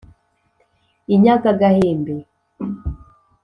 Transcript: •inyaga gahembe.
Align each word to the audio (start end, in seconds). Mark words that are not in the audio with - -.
•inyaga 1.13 1.51
gahembe. 1.59 2.15